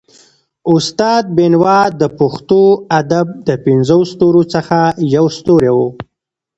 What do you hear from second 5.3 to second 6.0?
ستوری وو.